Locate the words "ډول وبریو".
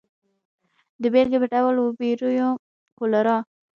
1.53-2.49